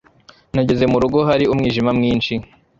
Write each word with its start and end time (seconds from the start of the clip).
Nageze 0.55 0.85
mu 0.91 0.97
rugo 1.03 1.19
hari 1.29 1.45
umwijima 1.53 1.91
mwinshi 1.97 2.33